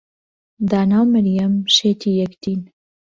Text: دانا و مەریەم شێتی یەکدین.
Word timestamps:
دانا 0.69 0.99
و 1.03 1.11
مەریەم 1.13 1.53
شێتی 1.77 2.11
یەکدین. 2.21 2.61